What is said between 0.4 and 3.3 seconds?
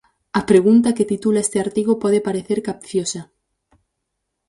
pregunta que titula este artigo pode parecer capciosa.